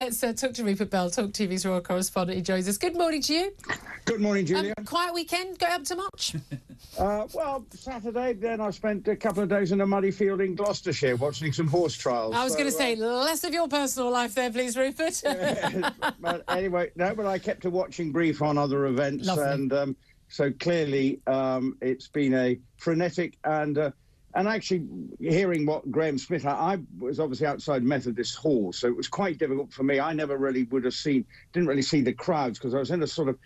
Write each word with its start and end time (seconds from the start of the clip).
Let's 0.00 0.22
uh, 0.22 0.32
talk 0.32 0.52
to 0.52 0.62
Rupert 0.62 0.90
Bell, 0.90 1.10
Talk 1.10 1.30
TV's 1.30 1.66
royal 1.66 1.80
correspondent. 1.80 2.36
He 2.36 2.42
joins 2.42 2.68
us. 2.68 2.78
Good 2.78 2.96
morning 2.96 3.20
to 3.22 3.34
you. 3.34 3.52
Good 4.04 4.20
morning, 4.20 4.46
Julia. 4.46 4.72
Um, 4.78 4.84
quiet 4.84 5.12
weekend. 5.12 5.58
Go 5.58 5.66
up 5.66 5.82
to 5.82 5.96
much? 5.96 6.36
uh, 6.98 7.26
well, 7.34 7.66
Saturday, 7.70 8.34
then 8.34 8.60
I 8.60 8.70
spent 8.70 9.08
a 9.08 9.16
couple 9.16 9.42
of 9.42 9.48
days 9.48 9.72
in 9.72 9.80
a 9.80 9.86
muddy 9.86 10.12
field 10.12 10.40
in 10.40 10.54
Gloucestershire 10.54 11.16
watching 11.16 11.52
some 11.52 11.66
horse 11.66 11.96
trials. 11.96 12.32
I 12.36 12.44
was 12.44 12.52
so, 12.52 12.60
going 12.60 12.70
to 12.70 12.76
say 12.76 12.92
uh, 12.92 13.06
less 13.06 13.42
of 13.42 13.52
your 13.52 13.66
personal 13.66 14.12
life 14.12 14.36
there, 14.36 14.52
please, 14.52 14.76
Rupert. 14.76 15.20
but 16.20 16.44
anyway, 16.48 16.92
no, 16.94 17.12
but 17.16 17.26
I 17.26 17.40
kept 17.40 17.64
a 17.64 17.70
watching 17.70 18.12
brief 18.12 18.40
on 18.40 18.56
other 18.56 18.86
events, 18.86 19.26
Lovely. 19.26 19.46
and 19.46 19.72
um, 19.72 19.96
so 20.28 20.52
clearly 20.60 21.18
um, 21.26 21.76
it's 21.80 22.06
been 22.06 22.34
a 22.34 22.56
frenetic 22.76 23.36
and. 23.42 23.92
And 24.38 24.46
actually, 24.46 24.86
hearing 25.18 25.66
what 25.66 25.90
Graham 25.90 26.16
Smith, 26.16 26.46
I, 26.46 26.52
I 26.52 26.78
was 27.00 27.18
obviously 27.18 27.48
outside 27.48 27.82
Methodist 27.82 28.36
Hall, 28.36 28.72
so 28.72 28.86
it 28.86 28.96
was 28.96 29.08
quite 29.08 29.36
difficult 29.36 29.72
for 29.72 29.82
me. 29.82 29.98
I 29.98 30.12
never 30.12 30.38
really 30.38 30.62
would 30.70 30.84
have 30.84 30.94
seen, 30.94 31.26
didn't 31.52 31.68
really 31.68 31.82
see 31.82 32.02
the 32.02 32.12
crowds 32.12 32.56
because 32.56 32.72
I 32.72 32.78
was 32.78 32.92
in 32.92 33.02
a 33.02 33.06
sort 33.08 33.30
of 33.30 33.38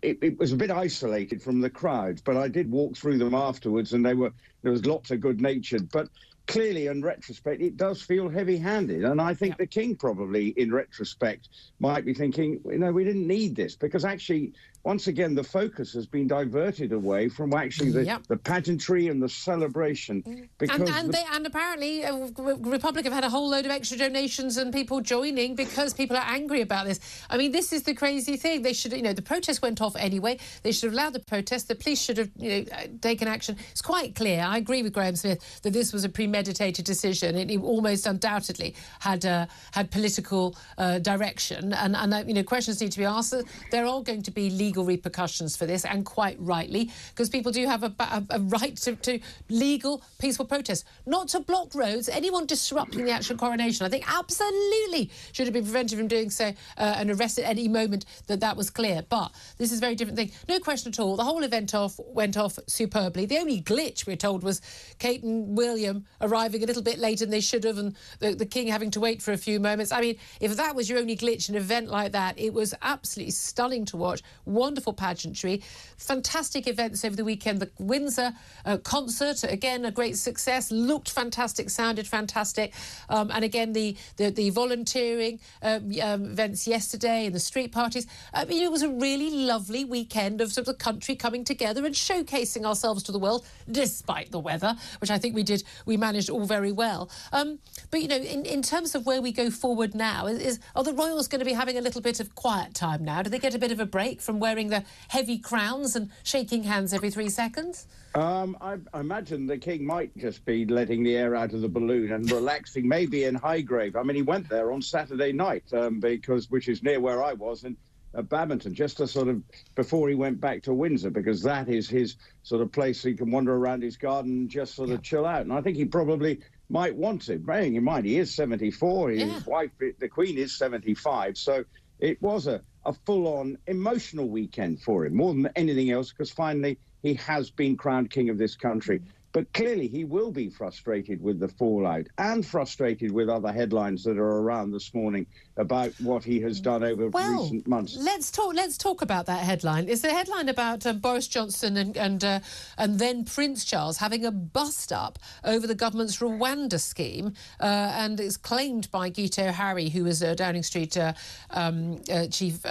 it, 0.00 0.16
it, 0.22 0.38
was 0.38 0.52
a 0.52 0.56
bit 0.56 0.70
isolated 0.70 1.42
from 1.42 1.60
the 1.60 1.68
crowds, 1.68 2.22
but 2.22 2.38
I 2.38 2.48
did 2.48 2.70
walk 2.70 2.96
through 2.96 3.18
them 3.18 3.34
afterwards, 3.34 3.92
and 3.92 4.06
they 4.06 4.14
were 4.14 4.32
there 4.62 4.72
was 4.72 4.86
lots 4.86 5.10
of 5.10 5.20
good 5.20 5.42
natured. 5.42 5.90
But 5.90 6.08
clearly, 6.46 6.86
in 6.88 7.02
retrospect, 7.02 7.62
it 7.62 7.76
does 7.76 8.02
feel 8.02 8.28
heavy-handed, 8.28 9.04
and 9.04 9.20
I 9.20 9.34
think 9.34 9.56
the 9.58 9.66
king 9.66 9.96
probably, 9.96 10.48
in 10.48 10.72
retrospect, 10.72 11.48
might 11.80 12.04
be 12.04 12.14
thinking, 12.14 12.60
you 12.64 12.78
know, 12.78 12.92
we 12.92 13.04
didn't 13.04 13.26
need 13.26 13.54
this 13.56 13.76
because 13.76 14.04
actually, 14.04 14.52
once 14.84 15.06
again, 15.06 15.34
the 15.34 15.44
focus 15.44 15.92
has 15.92 16.06
been 16.06 16.26
diverted 16.26 16.92
away 16.92 17.28
from 17.28 17.54
actually 17.54 17.90
the, 17.90 18.04
Yep. 18.04 18.26
the 18.26 18.36
pageantry 18.36 19.06
and 19.08 19.22
the 19.22 19.28
celebration. 19.28 20.48
Because 20.58 20.80
and 20.80 20.88
and, 20.88 21.08
the- 21.08 21.12
they, 21.12 21.24
and 21.32 21.46
apparently, 21.46 22.04
uh, 22.04 22.28
Republic 22.36 23.04
have 23.04 23.14
had 23.14 23.22
a 23.24 23.30
whole 23.30 23.48
load 23.48 23.64
of 23.64 23.70
extra 23.70 23.96
donations 23.96 24.56
and 24.56 24.72
people 24.72 25.00
joining 25.00 25.54
because 25.54 25.94
people 25.94 26.16
are 26.16 26.24
angry 26.26 26.60
about 26.60 26.86
this. 26.86 26.98
I 27.30 27.36
mean, 27.36 27.52
this 27.52 27.72
is 27.72 27.84
the 27.84 27.94
crazy 27.94 28.36
thing. 28.36 28.62
They 28.62 28.72
should, 28.72 28.92
you 28.92 29.02
know, 29.02 29.12
the 29.12 29.22
protest 29.22 29.62
went 29.62 29.80
off 29.80 29.94
anyway. 29.94 30.38
They 30.64 30.72
should 30.72 30.88
have 30.88 30.94
allowed 30.94 31.12
the 31.12 31.20
protest. 31.20 31.68
The 31.68 31.76
police 31.76 32.02
should 32.02 32.18
have, 32.18 32.30
you 32.36 32.50
know, 32.50 32.66
uh, 32.72 32.86
taken 33.00 33.28
action. 33.28 33.56
It's 33.70 33.82
quite 33.82 34.16
clear. 34.16 34.40
I 34.42 34.56
agree 34.56 34.82
with 34.82 34.92
Graham 34.92 35.14
Smith 35.14 35.60
that 35.62 35.72
this 35.72 35.92
was 35.92 36.04
a 36.04 36.08
premeditated 36.32 36.84
decision. 36.84 37.36
It, 37.36 37.52
almost 37.60 38.06
undoubtedly 38.06 38.74
had 39.00 39.26
uh, 39.26 39.46
had 39.72 39.90
political 39.90 40.56
uh, 40.78 40.98
direction, 40.98 41.72
and 41.74 41.94
and 41.94 42.14
uh, 42.14 42.24
you 42.26 42.34
know, 42.34 42.42
questions 42.42 42.80
need 42.80 42.92
to 42.92 42.98
be 42.98 43.04
asked. 43.04 43.34
There 43.70 43.86
are 43.86 44.02
going 44.02 44.22
to 44.22 44.30
be 44.30 44.48
legal 44.48 44.84
repercussions 44.84 45.56
for 45.56 45.66
this, 45.66 45.84
and 45.84 46.04
quite 46.04 46.36
rightly, 46.40 46.90
because 47.10 47.28
people 47.28 47.52
do 47.52 47.66
have 47.66 47.82
a, 47.82 47.94
a, 47.98 48.22
a 48.30 48.40
right 48.40 48.76
to, 48.78 48.96
to 48.96 49.20
legal, 49.50 50.02
peaceful 50.18 50.46
protest, 50.46 50.84
not 51.06 51.28
to 51.28 51.40
block 51.40 51.74
roads. 51.74 52.08
Anyone 52.08 52.46
disrupting 52.46 53.04
the 53.04 53.10
actual 53.10 53.36
coronation, 53.36 53.84
I 53.84 53.90
think, 53.90 54.04
absolutely 54.10 55.10
should 55.32 55.46
have 55.46 55.54
been 55.54 55.64
prevented 55.64 55.98
from 55.98 56.08
doing 56.08 56.30
so 56.30 56.46
uh, 56.78 56.96
and 56.98 57.10
arrested 57.10 57.44
at 57.44 57.50
any 57.50 57.68
moment 57.68 58.06
that 58.26 58.40
that 58.40 58.56
was 58.56 58.70
clear. 58.70 59.02
But 59.08 59.32
this 59.58 59.70
is 59.70 59.78
a 59.78 59.80
very 59.80 59.94
different 59.94 60.16
thing. 60.16 60.32
No 60.48 60.58
question 60.58 60.90
at 60.90 60.98
all. 60.98 61.16
The 61.16 61.24
whole 61.24 61.42
event 61.42 61.74
off 61.74 61.98
went 61.98 62.36
off 62.36 62.58
superbly. 62.66 63.26
The 63.26 63.38
only 63.38 63.60
glitch 63.60 64.06
we're 64.06 64.16
told 64.16 64.42
was 64.42 64.60
Kate 64.98 65.22
and 65.22 65.56
William 65.56 66.06
arriving 66.22 66.62
a 66.62 66.66
little 66.66 66.82
bit 66.82 66.98
later 66.98 67.24
than 67.24 67.30
they 67.30 67.40
should 67.40 67.64
have, 67.64 67.78
and 67.78 67.96
the, 68.20 68.34
the 68.34 68.46
king 68.46 68.68
having 68.68 68.90
to 68.92 69.00
wait 69.00 69.20
for 69.20 69.32
a 69.32 69.36
few 69.36 69.60
moments. 69.60 69.92
I 69.92 70.00
mean, 70.00 70.16
if 70.40 70.56
that 70.56 70.74
was 70.74 70.88
your 70.88 70.98
only 70.98 71.16
glitch 71.16 71.48
in 71.48 71.56
an 71.56 71.60
event 71.60 71.88
like 71.88 72.12
that, 72.12 72.38
it 72.38 72.52
was 72.52 72.74
absolutely 72.82 73.32
stunning 73.32 73.84
to 73.86 73.96
watch. 73.96 74.22
Wonderful 74.44 74.92
pageantry, 74.92 75.62
fantastic 75.98 76.66
events 76.66 77.04
over 77.04 77.16
the 77.16 77.24
weekend. 77.24 77.60
The 77.60 77.70
Windsor 77.78 78.32
uh, 78.64 78.78
concert, 78.78 79.42
again, 79.44 79.84
a 79.84 79.90
great 79.90 80.16
success. 80.16 80.70
Looked 80.70 81.10
fantastic, 81.10 81.70
sounded 81.70 82.06
fantastic, 82.06 82.72
um, 83.08 83.30
and 83.32 83.44
again 83.44 83.72
the 83.72 83.96
the, 84.16 84.30
the 84.30 84.50
volunteering 84.50 85.40
um, 85.62 85.92
um, 86.02 86.24
events 86.26 86.66
yesterday 86.66 87.26
and 87.26 87.34
the 87.34 87.40
street 87.40 87.72
parties. 87.72 88.06
I 88.32 88.44
mean, 88.44 88.62
it 88.62 88.70
was 88.70 88.82
a 88.82 88.88
really 88.88 89.30
lovely 89.30 89.84
weekend 89.84 90.40
of 90.40 90.52
sort 90.52 90.68
of 90.68 90.78
the 90.78 90.84
country 90.84 91.16
coming 91.16 91.44
together 91.44 91.84
and 91.84 91.94
showcasing 91.94 92.64
ourselves 92.64 93.02
to 93.04 93.12
the 93.12 93.18
world, 93.18 93.44
despite 93.70 94.30
the 94.30 94.38
weather, 94.38 94.74
which 95.00 95.10
I 95.10 95.18
think 95.18 95.34
we 95.34 95.42
did. 95.42 95.64
We 95.86 95.96
managed 95.96 96.11
all 96.30 96.44
very 96.44 96.72
well. 96.72 97.10
Um, 97.32 97.58
but 97.90 98.02
you 98.02 98.08
know, 98.08 98.16
in, 98.16 98.44
in 98.44 98.62
terms 98.62 98.94
of 98.94 99.06
where 99.06 99.20
we 99.20 99.32
go 99.32 99.50
forward 99.50 99.94
now, 99.94 100.26
is, 100.26 100.58
are 100.74 100.84
the 100.84 100.92
royals 100.92 101.28
going 101.28 101.40
to 101.40 101.44
be 101.44 101.52
having 101.52 101.76
a 101.76 101.80
little 101.80 102.00
bit 102.00 102.20
of 102.20 102.34
quiet 102.34 102.74
time 102.74 103.04
now? 103.04 103.22
Do 103.22 103.30
they 103.30 103.38
get 103.38 103.54
a 103.54 103.58
bit 103.58 103.72
of 103.72 103.80
a 103.80 103.86
break 103.86 104.20
from 104.20 104.40
wearing 104.40 104.68
the 104.68 104.84
heavy 105.08 105.38
crowns 105.38 105.96
and 105.96 106.10
shaking 106.22 106.64
hands 106.64 106.92
every 106.92 107.10
three 107.10 107.28
seconds? 107.28 107.86
Um, 108.14 108.56
I, 108.60 108.76
I 108.92 109.00
imagine 109.00 109.46
the 109.46 109.56
king 109.56 109.86
might 109.86 110.16
just 110.18 110.44
be 110.44 110.66
letting 110.66 111.02
the 111.02 111.16
air 111.16 111.34
out 111.34 111.54
of 111.54 111.62
the 111.62 111.68
balloon 111.68 112.12
and 112.12 112.30
relaxing, 112.30 112.86
maybe 112.86 113.24
in 113.24 113.38
Highgrove. 113.38 113.96
I 113.96 114.02
mean, 114.02 114.16
he 114.16 114.22
went 114.22 114.48
there 114.48 114.72
on 114.72 114.82
Saturday 114.82 115.32
night 115.32 115.64
um, 115.72 115.98
because, 115.98 116.50
which 116.50 116.68
is 116.68 116.82
near 116.82 117.00
where 117.00 117.22
I 117.22 117.32
was 117.32 117.64
in 117.64 117.76
uh, 118.14 118.22
Badminton, 118.22 118.74
just 118.74 118.98
to 118.98 119.06
sort 119.06 119.28
of 119.28 119.42
before 119.74 120.08
he 120.08 120.14
went 120.14 120.40
back 120.40 120.62
to 120.64 120.74
Windsor, 120.74 121.10
because 121.10 121.42
that 121.42 121.68
is 121.68 121.88
his 121.88 122.16
sort 122.42 122.62
of 122.62 122.72
place 122.72 123.02
he 123.02 123.14
can 123.14 123.30
wander 123.30 123.54
around 123.54 123.82
his 123.82 123.96
garden 123.96 124.32
and 124.32 124.48
just 124.50 124.74
sort 124.74 124.90
of 124.90 125.02
chill 125.02 125.26
out. 125.26 125.42
And 125.42 125.52
I 125.52 125.60
think 125.60 125.76
he 125.76 125.84
probably 125.84 126.40
might 126.68 126.94
want 126.96 127.22
to. 127.22 127.38
Bearing 127.38 127.74
in 127.74 127.84
mind, 127.84 128.06
he 128.06 128.18
is 128.18 128.34
74. 128.34 129.10
His 129.10 129.20
Yeah. 129.22 129.40
wife, 129.46 129.70
the 129.98 130.08
Queen, 130.08 130.38
is 130.38 130.56
75. 130.56 131.36
So 131.36 131.64
it 131.98 132.20
was 132.22 132.46
a, 132.46 132.62
a 132.84 132.92
full-on 133.06 133.58
emotional 133.66 134.28
weekend 134.28 134.80
for 134.82 135.04
him, 135.06 135.14
more 135.14 135.32
than 135.34 135.48
anything 135.56 135.90
else, 135.90 136.10
because 136.10 136.30
finally 136.30 136.78
he 137.02 137.14
has 137.14 137.50
been 137.50 137.76
crowned 137.76 138.10
king 138.10 138.28
of 138.30 138.38
this 138.38 138.56
country. 138.56 139.00
But 139.32 139.50
clearly, 139.54 139.88
he 139.88 140.04
will 140.04 140.30
be 140.30 140.50
frustrated 140.50 141.22
with 141.22 141.40
the 141.40 141.48
fallout 141.48 142.06
and 142.18 142.44
frustrated 142.44 143.10
with 143.12 143.30
other 143.30 143.50
headlines 143.50 144.04
that 144.04 144.18
are 144.18 144.38
around 144.42 144.72
this 144.72 144.92
morning 144.92 145.26
about 145.56 145.92
what 146.00 146.22
he 146.22 146.40
has 146.40 146.60
done 146.60 146.82
over 146.84 147.08
Well, 147.08 147.42
recent 147.44 147.66
months. 147.66 147.96
let's 147.98 148.30
talk. 148.30 148.54
Let's 148.54 148.76
talk 148.76 149.00
about 149.02 149.26
that 149.26 149.42
headline. 149.42 149.88
It's 149.88 150.02
the 150.02 150.10
headline 150.10 150.48
about 150.50 150.84
um, 150.86 150.98
Boris 150.98 151.28
Johnson 151.28 151.76
and 151.78 151.96
and 151.96 152.22
uh, 152.24 152.40
and 152.76 152.98
then 152.98 153.24
Prince 153.24 153.64
Charles 153.64 153.96
having 153.98 154.24
a 154.24 154.30
bust 154.30 154.92
up 154.92 155.18
over 155.44 155.66
the 155.66 155.74
government's 155.74 156.18
Rwanda 156.18 156.78
scheme, 156.80 157.32
uh, 157.60 157.64
and 157.96 158.20
it's 158.20 158.36
claimed 158.36 158.90
by 158.90 159.10
Guto 159.10 159.50
Harri, 159.50 159.90
who 159.90 160.04
was 160.04 160.22
uh, 160.22 160.34
Downing 160.34 160.62
Street 160.62 160.96
uh, 160.96 161.14
um, 161.50 162.02
uh, 162.10 162.26
chief 162.26 162.62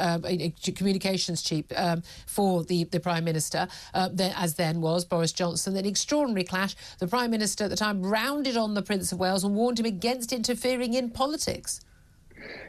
communications 0.76 1.42
chief 1.42 1.66
um, 1.76 2.04
for 2.28 2.64
the 2.64 2.84
the 2.86 3.00
Prime 3.00 3.24
Minister, 3.24 3.68
uh, 3.94 4.10
as 4.36 4.56
then 4.56 4.82
was 4.82 5.06
Boris 5.06 5.32
Johnson. 5.32 5.76
An 5.76 5.86
extraordinary 5.86 6.44
clash. 6.52 6.76
The 7.00 7.08
Prime 7.08 7.32
Minister 7.32 7.64
at 7.64 7.70
the 7.70 7.78
time 7.78 8.04
rounded 8.04 8.58
on 8.58 8.74
the 8.74 8.82
Prince 8.82 9.12
of 9.14 9.20
Wales 9.20 9.44
and 9.46 9.56
warned 9.56 9.80
him 9.80 9.86
against 9.86 10.34
interfering 10.34 10.94
in 10.94 11.10
politics. 11.10 11.80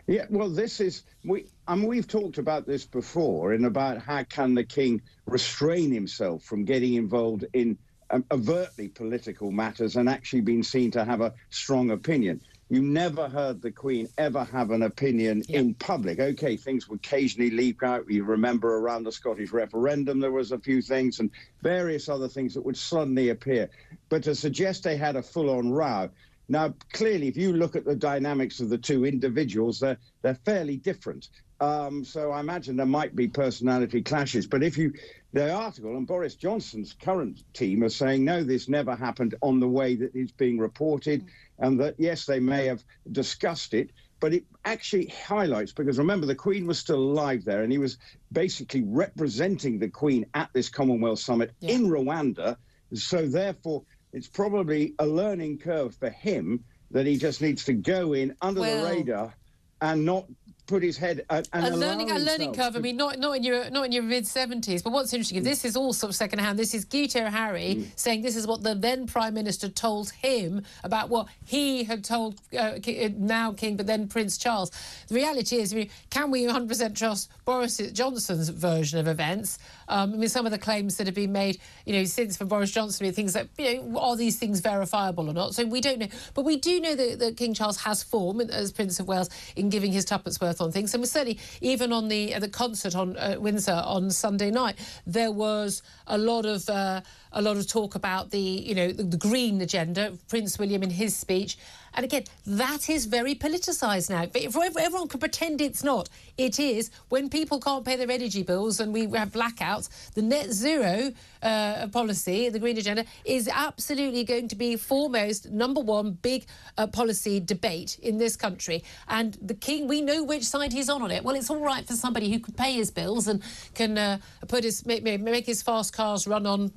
Yeah, 0.06 0.26
well, 0.30 0.48
this 0.48 0.80
is 0.80 1.02
we. 1.24 1.46
I 1.66 1.74
mean, 1.74 1.88
we've 1.88 2.06
talked 2.06 2.38
about 2.38 2.66
this 2.66 2.84
before, 2.84 3.52
and 3.54 3.66
about 3.66 4.00
how 4.00 4.22
can 4.24 4.54
the 4.54 4.64
king 4.64 5.02
restrain 5.26 5.90
himself 5.90 6.44
from 6.44 6.64
getting 6.64 6.94
involved 6.94 7.44
in 7.54 7.78
um, 8.10 8.24
overtly 8.30 8.88
political 8.88 9.50
matters 9.50 9.96
and 9.96 10.08
actually 10.08 10.42
being 10.42 10.62
seen 10.62 10.90
to 10.92 11.04
have 11.04 11.20
a 11.20 11.32
strong 11.50 11.90
opinion. 11.90 12.40
You 12.72 12.80
never 12.80 13.28
heard 13.28 13.60
the 13.60 13.70
Queen 13.70 14.08
ever 14.16 14.44
have 14.44 14.70
an 14.70 14.82
opinion 14.84 15.42
in 15.50 15.74
public. 15.74 16.18
Okay, 16.18 16.56
things 16.56 16.88
would 16.88 17.00
occasionally 17.00 17.50
leak 17.50 17.82
out. 17.82 18.10
You 18.10 18.24
remember 18.24 18.78
around 18.78 19.04
the 19.04 19.12
Scottish 19.12 19.52
referendum, 19.52 20.20
there 20.20 20.32
was 20.32 20.52
a 20.52 20.58
few 20.58 20.80
things 20.80 21.20
and 21.20 21.30
various 21.60 22.08
other 22.08 22.28
things 22.28 22.54
that 22.54 22.62
would 22.62 22.78
suddenly 22.78 23.28
appear. 23.28 23.68
But 24.08 24.22
to 24.22 24.34
suggest 24.34 24.84
they 24.84 24.96
had 24.96 25.16
a 25.16 25.22
full-on 25.22 25.70
row, 25.70 26.08
now, 26.48 26.74
clearly, 26.92 27.28
if 27.28 27.36
you 27.36 27.52
look 27.52 27.76
at 27.76 27.84
the 27.84 27.94
dynamics 27.94 28.60
of 28.60 28.68
the 28.68 28.78
two 28.78 29.04
individuals, 29.04 29.80
they're, 29.80 29.98
they're 30.22 30.34
fairly 30.44 30.76
different. 30.76 31.28
Um, 31.60 32.04
so 32.04 32.32
I 32.32 32.40
imagine 32.40 32.76
there 32.76 32.86
might 32.86 33.14
be 33.14 33.28
personality 33.28 34.02
clashes. 34.02 34.46
But 34.48 34.64
if 34.64 34.76
you, 34.76 34.92
the 35.32 35.52
article 35.52 35.96
and 35.96 36.06
Boris 36.06 36.34
Johnson's 36.34 36.92
current 36.92 37.44
team 37.54 37.84
are 37.84 37.88
saying, 37.88 38.24
no, 38.24 38.42
this 38.42 38.68
never 38.68 38.96
happened 38.96 39.36
on 39.42 39.60
the 39.60 39.68
way 39.68 39.94
that 39.94 40.10
it's 40.14 40.32
being 40.32 40.58
reported, 40.58 41.24
and 41.58 41.78
that, 41.80 41.94
yes, 41.98 42.26
they 42.26 42.40
may 42.40 42.66
have 42.66 42.82
discussed 43.12 43.74
it, 43.74 43.90
but 44.18 44.34
it 44.34 44.44
actually 44.64 45.06
highlights 45.06 45.72
because 45.72 45.98
remember 45.98 46.26
the 46.26 46.34
Queen 46.34 46.66
was 46.66 46.78
still 46.78 46.98
alive 46.98 47.44
there, 47.44 47.62
and 47.62 47.70
he 47.70 47.78
was 47.78 47.98
basically 48.32 48.82
representing 48.82 49.78
the 49.78 49.88
Queen 49.88 50.26
at 50.34 50.50
this 50.52 50.68
Commonwealth 50.68 51.20
summit 51.20 51.52
Yeah. 51.60 51.74
in 51.74 51.86
Rwanda. 51.88 52.56
So 52.94 53.26
therefore, 53.26 53.84
it's 54.12 54.28
probably 54.28 54.94
a 54.98 55.06
learning 55.06 55.58
curve 55.58 55.94
for 55.96 56.10
him 56.10 56.64
that 56.90 57.06
he 57.06 57.16
just 57.16 57.40
needs 57.40 57.64
to 57.64 57.72
go 57.72 58.12
in 58.12 58.36
under 58.40 58.60
Well- 58.60 58.84
the 58.84 58.90
radar 58.96 59.34
and 59.80 60.04
not 60.04 60.26
put 60.66 60.82
his 60.82 60.96
head 60.96 61.24
and, 61.28 61.48
and 61.52 61.66
a 61.66 61.76
learning 61.76 62.10
a 62.10 62.18
learning 62.18 62.54
curve. 62.54 62.76
I 62.76 62.78
mean, 62.78 62.96
not 62.96 63.18
not 63.18 63.36
in 63.36 63.42
your 63.42 63.68
not 63.70 63.86
in 63.86 63.92
your 63.92 64.02
mid 64.02 64.26
seventies. 64.26 64.82
But 64.82 64.92
what's 64.92 65.12
interesting, 65.12 65.40
mm. 65.40 65.44
this 65.44 65.64
is 65.64 65.76
all 65.76 65.92
sort 65.92 66.10
of 66.10 66.16
second 66.16 66.38
hand. 66.38 66.58
This 66.58 66.74
is 66.74 66.84
Guto 66.84 67.28
Harri 67.28 67.76
mm. 67.76 67.86
saying 67.96 68.22
this 68.22 68.36
is 68.36 68.46
what 68.46 68.62
the 68.62 68.74
then 68.74 69.06
prime 69.06 69.34
minister 69.34 69.68
told 69.68 70.10
him 70.10 70.62
about 70.84 71.08
what 71.08 71.28
he 71.44 71.84
had 71.84 72.04
told 72.04 72.40
uh, 72.54 72.56
uh 72.56 73.08
now 73.16 73.52
King, 73.52 73.76
but 73.76 73.86
then 73.86 74.08
Prince 74.08 74.38
Charles. 74.38 74.70
The 75.08 75.14
reality 75.14 75.56
is, 75.56 75.72
I 75.72 75.76
mean, 75.76 75.90
can 76.10 76.30
we 76.30 76.46
100 76.46 76.68
percent 76.68 76.96
trust 76.96 77.30
Boris 77.44 77.76
Johnson's 77.92 78.48
version 78.48 78.98
of 78.98 79.08
events? 79.08 79.58
Um, 79.88 80.14
I 80.14 80.16
mean, 80.16 80.28
some 80.28 80.46
of 80.46 80.52
the 80.52 80.58
claims 80.58 80.96
that 80.96 81.06
have 81.06 81.14
been 81.14 81.32
made, 81.32 81.58
you 81.84 81.92
know, 81.92 82.04
since 82.04 82.36
for 82.36 82.44
Boris 82.44 82.70
Johnson, 82.70 83.12
things 83.12 83.32
that 83.34 83.48
you 83.58 83.82
know, 83.82 83.98
are 83.98 84.16
these 84.16 84.38
things 84.38 84.60
verifiable 84.60 85.28
or 85.28 85.34
not? 85.34 85.54
So 85.54 85.64
we 85.64 85.80
don't 85.80 85.98
know, 85.98 86.08
but 86.34 86.44
we 86.44 86.56
do 86.56 86.80
know 86.80 86.94
that, 86.94 87.18
that 87.18 87.36
King 87.36 87.52
Charles 87.52 87.78
has 87.78 88.02
form 88.02 88.40
as 88.40 88.72
Prince 88.72 89.00
of 89.00 89.08
Wales 89.08 89.28
in 89.56 89.68
giving 89.68 89.92
his 89.92 90.04
tuppence 90.04 90.40
worth 90.40 90.51
on 90.60 90.72
things. 90.72 90.94
And 90.94 91.06
certainly, 91.06 91.38
even 91.60 91.92
on 91.92 92.08
the 92.08 92.38
the 92.38 92.48
concert 92.48 92.94
on 92.94 93.16
uh, 93.16 93.36
Windsor 93.38 93.82
on 93.84 94.10
Sunday 94.10 94.50
night, 94.50 94.76
there 95.06 95.30
was 95.30 95.82
a 96.06 96.18
lot 96.18 96.46
of 96.46 96.68
uh, 96.68 97.00
a 97.32 97.42
lot 97.42 97.56
of 97.56 97.66
talk 97.66 97.94
about 97.94 98.30
the 98.30 98.38
you 98.38 98.74
know 98.74 98.92
the, 98.92 99.04
the 99.04 99.16
green 99.16 99.60
agenda. 99.60 100.12
Prince 100.28 100.58
William 100.58 100.82
in 100.82 100.90
his 100.90 101.16
speech. 101.16 101.56
And 101.94 102.04
again, 102.04 102.24
that 102.46 102.88
is 102.88 103.04
very 103.04 103.34
politicised 103.34 104.08
now. 104.08 104.24
But 104.24 104.42
if 104.42 104.56
everyone 104.56 105.08
can 105.08 105.20
pretend 105.20 105.60
it's 105.60 105.84
not, 105.84 106.08
it 106.38 106.58
is. 106.58 106.90
When 107.10 107.28
people 107.28 107.60
can't 107.60 107.84
pay 107.84 107.96
their 107.96 108.10
energy 108.10 108.42
bills 108.42 108.80
and 108.80 108.94
we 108.94 109.02
have 109.10 109.30
blackouts, 109.32 110.12
the 110.14 110.22
net 110.22 110.50
zero 110.50 111.12
uh, 111.42 111.88
policy, 111.88 112.48
the 112.48 112.58
green 112.58 112.78
agenda, 112.78 113.04
is 113.24 113.48
absolutely 113.48 114.24
going 114.24 114.48
to 114.48 114.56
be 114.56 114.76
foremost 114.76 115.50
number 115.50 115.80
one 115.80 116.12
big 116.12 116.46
uh, 116.78 116.86
policy 116.86 117.40
debate 117.40 117.98
in 118.00 118.18
this 118.18 118.36
country. 118.36 118.84
And 119.08 119.36
the 119.42 119.54
king, 119.54 119.88
we 119.88 120.00
know 120.00 120.22
which 120.22 120.44
side 120.44 120.72
he's 120.72 120.88
on 120.88 121.02
on 121.02 121.10
it. 121.10 121.24
Well, 121.24 121.34
it's 121.34 121.50
all 121.50 121.60
right 121.60 121.86
for 121.86 121.94
somebody 121.94 122.30
who 122.32 122.38
can 122.38 122.54
pay 122.54 122.72
his 122.74 122.90
bills 122.90 123.28
and 123.28 123.42
can 123.74 123.98
uh, 123.98 124.18
put 124.48 124.64
his 124.64 124.86
make, 124.86 125.02
make 125.02 125.46
his 125.46 125.62
fast 125.62 125.92
cars 125.92 126.26
run 126.26 126.46
on 126.46 126.72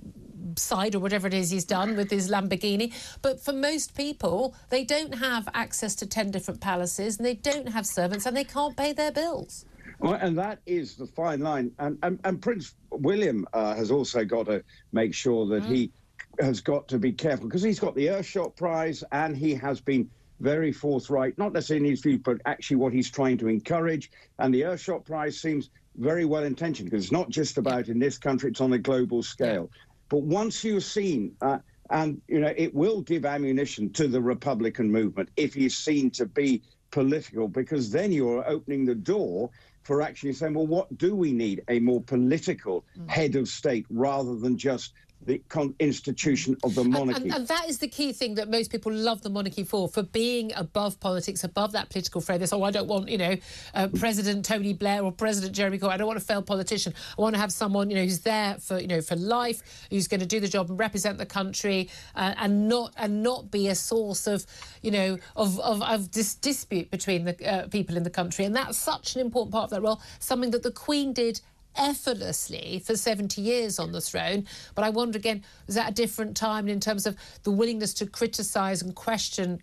side 0.57 0.95
or 0.95 0.99
whatever 0.99 1.27
it 1.27 1.33
is 1.33 1.49
he's 1.49 1.65
done 1.65 1.95
with 1.95 2.09
his 2.09 2.29
Lamborghini. 2.29 2.93
But 3.21 3.39
for 3.39 3.53
most 3.53 3.95
people, 3.95 4.55
they 4.69 4.83
don't 4.83 5.15
have 5.15 5.47
access 5.53 5.95
to 5.95 6.05
10 6.05 6.31
different 6.31 6.61
palaces 6.61 7.17
and 7.17 7.25
they 7.25 7.35
don't 7.35 7.69
have 7.69 7.85
servants 7.85 8.25
and 8.25 8.35
they 8.35 8.43
can't 8.43 8.75
pay 8.75 8.93
their 8.93 9.11
bills. 9.11 9.65
Well, 9.99 10.13
and 10.13 10.37
that 10.37 10.59
is 10.65 10.95
the 10.95 11.07
fine 11.07 11.39
line. 11.39 11.71
And, 11.79 11.97
and, 12.03 12.19
and 12.23 12.41
Prince 12.41 12.75
William 12.91 13.47
uh, 13.53 13.75
has 13.75 13.91
also 13.91 14.25
got 14.25 14.47
to 14.47 14.63
make 14.91 15.13
sure 15.13 15.45
that 15.47 15.63
mm. 15.63 15.67
he 15.67 15.91
has 16.39 16.61
got 16.61 16.87
to 16.89 16.99
be 16.99 17.11
careful 17.11 17.47
because 17.47 17.63
he's 17.63 17.79
got 17.79 17.95
the 17.95 18.07
Earthshot 18.07 18.55
Prize 18.55 19.03
and 19.11 19.35
he 19.35 19.53
has 19.55 19.79
been 19.79 20.09
very 20.39 20.71
forthright, 20.71 21.37
not 21.37 21.53
necessarily 21.53 21.85
in 21.85 21.91
his 21.91 22.01
view, 22.01 22.19
but 22.19 22.41
actually 22.45 22.77
what 22.77 22.93
he's 22.93 23.09
trying 23.09 23.37
to 23.37 23.47
encourage. 23.47 24.11
And 24.39 24.53
the 24.53 24.61
Earthshot 24.61 25.05
Prize 25.05 25.39
seems 25.39 25.69
very 25.97 26.25
well 26.25 26.43
intentioned 26.43 26.89
because 26.89 27.05
it's 27.05 27.11
not 27.11 27.29
just 27.29 27.57
about 27.57 27.87
in 27.87 27.99
this 27.99 28.17
country, 28.17 28.49
it's 28.49 28.61
on 28.61 28.73
a 28.73 28.77
global 28.77 29.23
scale. 29.23 29.69
Yeah. 29.71 29.81
But 30.09 30.23
once 30.23 30.63
you've 30.63 30.83
seen, 30.83 31.35
uh, 31.41 31.59
and 31.89 32.21
you 32.27 32.39
know, 32.39 32.53
it 32.55 32.73
will 32.73 33.01
give 33.01 33.25
ammunition 33.25 33.91
to 33.93 34.07
the 34.07 34.21
Republican 34.21 34.91
movement 34.91 35.29
if 35.37 35.53
he's 35.53 35.77
seen 35.77 36.11
to 36.11 36.25
be 36.25 36.61
political, 36.91 37.47
because 37.47 37.91
then 37.91 38.11
you're 38.11 38.47
opening 38.47 38.85
the 38.85 38.95
door 38.95 39.49
for 39.85 40.01
actually 40.01 40.33
saying, 40.33 40.55
well, 40.55 40.67
what 40.67 40.97
do 40.97 41.15
we 41.15 41.31
need? 41.31 41.63
A 41.69 41.79
more 41.79 42.01
political 42.01 42.83
mm. 42.97 43.09
head 43.09 43.35
of 43.35 43.47
state 43.47 43.85
rather 43.89 44.35
than 44.35 44.57
just 44.57 44.93
the 45.25 45.41
institution 45.79 46.55
of 46.63 46.75
the 46.75 46.83
monarchy. 46.83 47.15
And, 47.15 47.23
and, 47.25 47.33
and, 47.33 47.47
that 47.47 47.67
is 47.67 47.79
the 47.79 47.87
key 47.87 48.13
thing 48.13 48.35
that 48.35 48.49
most 48.49 48.71
people 48.71 48.91
love 48.91 49.21
the 49.21 49.29
monarchy 49.29 49.63
for, 49.63 49.87
for 49.87 50.03
being 50.03 50.51
above 50.55 50.99
politics, 50.99 51.43
above 51.43 51.71
that 51.71 51.89
political 51.89 52.21
fray. 52.21 52.37
They 52.37 52.45
say, 52.45 52.55
oh, 52.55 52.63
I 52.63 52.71
don't 52.71 52.87
want, 52.87 53.09
you 53.09 53.17
know, 53.17 53.35
uh, 53.73 53.87
President 53.99 54.45
Tony 54.45 54.73
Blair 54.73 55.03
or 55.03 55.11
President 55.11 55.53
Jeremy 55.53 55.79
Corbyn. 55.79 55.91
I 55.91 55.97
don't 55.97 56.07
want 56.07 56.17
a 56.17 56.23
failed 56.23 56.45
politician. 56.45 56.93
I 57.17 57.21
want 57.21 57.33
to 57.35 57.41
have 57.41 57.51
someone, 57.51 57.89
you 57.89 57.95
know, 57.95 58.03
who's 58.03 58.19
there 58.19 58.55
for, 58.59 58.79
you 58.79 58.87
know, 58.87 59.01
for 59.01 59.15
life, 59.15 59.87
who's 59.89 60.07
going 60.07 60.19
to 60.19 60.25
do 60.25 60.39
the 60.39 60.47
job 60.47 60.69
and 60.69 60.79
represent 60.79 61.17
the 61.17 61.25
country, 61.25 61.89
uh, 62.15 62.35
and 62.37 62.67
not 62.67 62.93
and 62.97 63.23
not 63.23 63.49
be 63.49 63.67
a 63.67 63.75
source 63.75 64.27
of, 64.27 64.45
you 64.81 64.91
know, 64.91 65.17
of 65.35 65.59
of, 65.59 65.81
of 65.81 66.11
dis- 66.11 66.35
dispute 66.35 66.91
between 66.91 67.25
the 67.25 67.51
uh, 67.51 67.67
people 67.67 67.97
in 67.97 68.03
the 68.03 68.09
country. 68.09 68.45
And 68.45 68.55
that's 68.55 68.77
such 68.77 69.15
an 69.15 69.21
important 69.21 69.53
part 69.53 69.65
of 69.65 69.69
that 69.71 69.81
role. 69.81 70.01
Something 70.19 70.51
that 70.51 70.63
the 70.63 70.71
Queen 70.71 71.13
did 71.13 71.41
effortlessly 71.77 72.81
for 72.85 72.95
70 72.95 73.41
years 73.41 73.79
on 73.79 73.91
the 73.91 74.01
throne. 74.01 74.45
But 74.73 74.83
I 74.83 74.89
wonder 74.89 75.17
again, 75.17 75.43
was 75.65 75.75
that 75.75 75.91
a 75.91 75.93
different 75.93 76.35
time 76.35 76.67
in 76.67 76.79
terms 76.79 77.05
of 77.05 77.17
the 77.43 77.51
willingness 77.51 77.93
to 77.95 78.05
criticise 78.05 78.81
and 78.81 78.95
question 78.95 79.61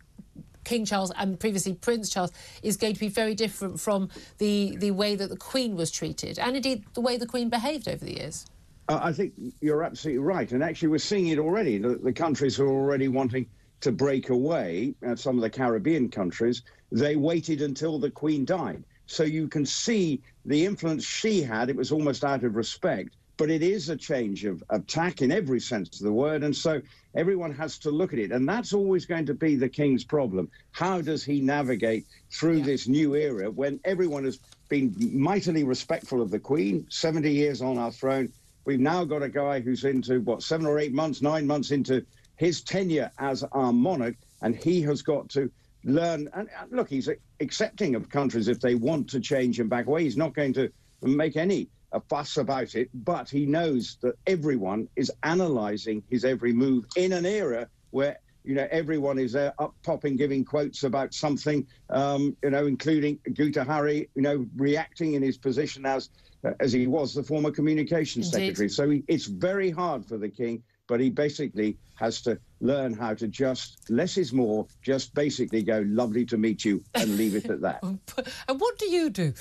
King 0.64 0.84
Charles 0.84 1.12
and 1.16 1.38
previously 1.38 1.74
Prince 1.74 2.10
Charles 2.10 2.32
is 2.62 2.76
going 2.76 2.94
to 2.94 3.00
be 3.00 3.08
very 3.08 3.34
different 3.34 3.80
from 3.80 4.08
the, 4.38 4.76
the 4.76 4.92
way 4.92 5.16
that 5.16 5.28
the 5.28 5.36
Queen 5.36 5.74
was 5.74 5.90
treated 5.90 6.38
and 6.38 6.56
indeed 6.56 6.84
the 6.94 7.00
way 7.00 7.16
the 7.16 7.26
Queen 7.26 7.48
behaved 7.48 7.88
over 7.88 8.04
the 8.04 8.14
years? 8.14 8.46
Uh, 8.88 9.00
I 9.02 9.12
think 9.12 9.32
you're 9.60 9.82
absolutely 9.82 10.18
right. 10.18 10.50
And 10.52 10.62
actually, 10.62 10.88
we're 10.88 10.98
seeing 10.98 11.28
it 11.28 11.38
already. 11.38 11.78
The, 11.78 11.96
the 11.96 12.12
countries 12.12 12.58
are 12.58 12.68
already 12.68 13.08
wanting 13.08 13.46
to 13.80 13.92
break 13.92 14.30
away, 14.30 14.94
uh, 15.06 15.16
some 15.16 15.36
of 15.36 15.42
the 15.42 15.50
Caribbean 15.50 16.08
countries, 16.08 16.62
they 16.90 17.16
waited 17.16 17.62
until 17.62 17.98
the 17.98 18.10
Queen 18.10 18.44
died. 18.44 18.84
So 19.06 19.24
you 19.24 19.48
can 19.48 19.66
see 19.66 20.20
the 20.44 20.64
influence 20.64 21.04
she 21.04 21.42
had. 21.42 21.70
It 21.70 21.76
was 21.76 21.92
almost 21.92 22.24
out 22.24 22.44
of 22.44 22.54
respect, 22.56 23.10
but 23.36 23.50
it 23.50 23.62
is 23.62 23.88
a 23.88 23.96
change 23.96 24.44
of, 24.44 24.62
of 24.70 24.86
tack 24.86 25.22
in 25.22 25.32
every 25.32 25.60
sense 25.60 26.00
of 26.00 26.04
the 26.04 26.12
word. 26.12 26.42
And 26.42 26.54
so 26.54 26.80
everyone 27.14 27.52
has 27.54 27.78
to 27.78 27.90
look 27.90 28.12
at 28.12 28.18
it. 28.18 28.32
And 28.32 28.48
that's 28.48 28.72
always 28.72 29.06
going 29.06 29.26
to 29.26 29.34
be 29.34 29.56
the 29.56 29.68
king's 29.68 30.04
problem. 30.04 30.50
How 30.70 31.00
does 31.00 31.24
he 31.24 31.40
navigate 31.40 32.06
through 32.30 32.58
yeah. 32.58 32.64
this 32.64 32.88
new 32.88 33.14
era 33.14 33.50
when 33.50 33.80
everyone 33.84 34.24
has 34.24 34.38
been 34.68 34.94
mightily 34.98 35.64
respectful 35.64 36.22
of 36.22 36.30
the 36.30 36.38
queen, 36.38 36.86
70 36.88 37.30
years 37.30 37.62
on 37.62 37.78
our 37.78 37.92
throne? 37.92 38.32
We've 38.64 38.80
now 38.80 39.04
got 39.04 39.22
a 39.22 39.28
guy 39.28 39.60
who's 39.60 39.84
into, 39.84 40.20
what, 40.20 40.42
seven 40.42 40.66
or 40.66 40.78
eight 40.78 40.92
months, 40.92 41.20
nine 41.20 41.46
months 41.46 41.72
into 41.72 42.04
his 42.36 42.60
tenure 42.62 43.10
as 43.18 43.42
our 43.52 43.72
monarch, 43.72 44.16
and 44.40 44.54
he 44.54 44.82
has 44.82 45.02
got 45.02 45.28
to 45.30 45.50
learn. 45.84 46.28
And 46.34 46.48
look, 46.70 46.88
he's 46.88 47.08
accepting 47.40 47.94
of 47.94 48.08
countries 48.08 48.48
if 48.48 48.60
they 48.60 48.74
want 48.74 49.08
to 49.10 49.20
change 49.20 49.58
him 49.58 49.68
back 49.68 49.86
away. 49.86 50.04
He's 50.04 50.16
not 50.16 50.34
going 50.34 50.52
to 50.54 50.70
make 51.02 51.36
any 51.36 51.68
a 51.92 52.00
fuss 52.00 52.36
about 52.38 52.74
it, 52.74 52.88
but 52.94 53.28
he 53.28 53.46
knows 53.46 53.98
that 54.02 54.14
everyone 54.26 54.88
is 54.96 55.12
analysing 55.22 56.02
his 56.08 56.24
every 56.24 56.52
move 56.52 56.86
in 56.96 57.12
an 57.12 57.26
era 57.26 57.68
where 57.90 58.18
you 58.44 58.54
know 58.54 58.66
everyone 58.70 59.18
is 59.18 59.36
uh, 59.36 59.52
up 59.58 59.74
popping, 59.84 60.16
giving 60.16 60.44
quotes 60.44 60.82
about 60.82 61.14
something. 61.14 61.66
Um, 61.90 62.36
you 62.42 62.50
know, 62.50 62.66
including 62.66 63.18
Guto 63.28 63.64
Harri. 63.64 64.08
You 64.14 64.22
know, 64.22 64.46
reacting 64.56 65.14
in 65.14 65.22
his 65.22 65.38
position 65.38 65.86
as 65.86 66.08
uh, 66.44 66.52
as 66.60 66.72
he 66.72 66.86
was 66.86 67.14
the 67.14 67.22
former 67.22 67.50
communications 67.50 68.26
Indeed. 68.34 68.56
secretary. 68.56 68.68
So 68.70 68.90
he, 68.90 69.04
it's 69.06 69.26
very 69.26 69.70
hard 69.70 70.06
for 70.06 70.16
the 70.16 70.28
king 70.28 70.62
but 70.92 71.00
he 71.00 71.08
basically 71.08 71.78
has 71.94 72.20
to 72.20 72.38
learn 72.60 72.92
how 72.92 73.14
to 73.14 73.26
just 73.26 73.88
less 73.88 74.18
is 74.18 74.30
more, 74.30 74.66
just 74.82 75.14
basically 75.14 75.62
go, 75.62 75.82
lovely 75.86 76.26
to 76.26 76.36
meet 76.36 76.66
you, 76.66 76.84
and 76.94 77.16
leave 77.16 77.34
it 77.34 77.46
at 77.46 77.62
that. 77.62 77.82
and 78.48 78.60
what 78.60 78.78
do 78.78 78.90
you 78.90 79.08
do? 79.08 79.32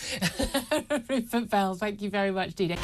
Rupert 1.09 1.49
Bell, 1.49 1.75
thank 1.75 2.01
you 2.01 2.09
very 2.09 2.31
much, 2.31 2.55
Dina. 2.55 2.77